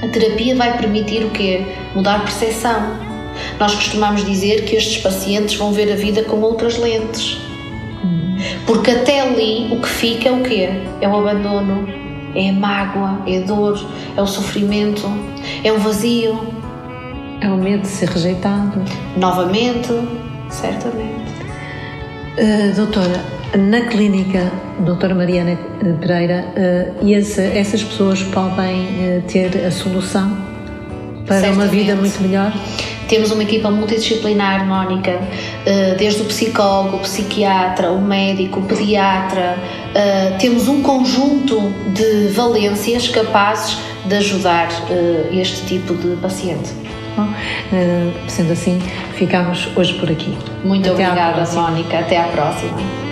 A 0.01 0.07
terapia 0.07 0.55
vai 0.55 0.77
permitir 0.77 1.23
o 1.23 1.29
quê? 1.29 1.65
Mudar 1.93 2.21
percepção. 2.21 2.97
Nós 3.59 3.73
costumamos 3.75 4.25
dizer 4.25 4.65
que 4.65 4.75
estes 4.75 5.01
pacientes 5.01 5.55
vão 5.55 5.71
ver 5.71 5.91
a 5.91 5.95
vida 5.95 6.23
com 6.23 6.39
outras 6.41 6.77
lentes. 6.77 7.37
Porque 8.65 8.91
até 8.91 9.21
ali 9.21 9.69
o 9.71 9.81
que 9.81 9.87
fica 9.87 10.29
é 10.29 10.31
o 10.31 10.43
quê? 10.43 10.69
É 11.01 11.07
o 11.07 11.15
abandono, 11.15 11.87
é 12.35 12.49
a 12.49 12.53
mágoa, 12.53 13.21
é 13.27 13.37
a 13.37 13.41
dor, 13.41 13.79
é 14.15 14.21
o 14.21 14.27
sofrimento, 14.27 15.03
é 15.63 15.71
um 15.71 15.79
vazio. 15.79 16.39
É 17.41 17.49
o 17.49 17.57
medo 17.57 17.81
de 17.81 17.87
ser 17.87 18.07
rejeitado. 18.07 18.81
Novamente, 19.17 19.89
certamente. 20.49 21.33
Uh, 22.37 22.73
doutora, 22.73 23.42
na 23.57 23.81
clínica 23.81 24.51
doutora 24.79 25.13
Mariana 25.13 25.51
eh, 25.51 25.93
Pereira, 25.99 26.45
uh, 26.57 27.05
e 27.05 27.13
essa- 27.13 27.41
essas 27.41 27.83
pessoas 27.83 28.23
podem 28.23 28.87
eh, 28.99 29.21
ter 29.27 29.65
a 29.65 29.69
solução 29.71 30.31
para 31.27 31.37
uma 31.37 31.41
Certamente. 31.41 31.69
vida 31.69 31.95
muito 31.95 32.21
melhor? 32.21 32.51
Temos 33.07 33.31
uma 33.31 33.43
equipa 33.43 33.69
multidisciplinar, 33.69 34.65
Mónica, 34.65 35.19
eh, 35.65 35.95
desde 35.99 36.21
o 36.23 36.25
psicólogo, 36.25 36.97
o 36.97 36.99
psiquiatra, 37.01 37.91
o 37.91 38.01
médico, 38.01 38.59
o 38.59 38.63
pediatra. 38.63 39.57
eh, 39.93 40.35
Temos 40.39 40.67
um 40.67 40.81
conjunto 40.81 41.59
de 41.93 42.29
valências 42.33 43.07
capazes 43.09 43.77
de 44.05 44.15
ajudar 44.15 44.67
eh, 44.89 45.29
este 45.31 45.65
tipo 45.67 45.93
de 45.93 46.15
paciente. 46.15 46.71
Bom, 47.15 47.27
sendo 48.27 48.53
assim, 48.53 48.81
ficamos 49.13 49.69
hoje 49.75 49.93
por 49.99 50.09
aqui. 50.09 50.35
Muito 50.63 50.89
Até 50.91 51.07
obrigada. 51.07 51.45
Mónica. 51.53 51.99
Até 51.99 52.17
à 52.19 52.23
próxima. 52.23 53.02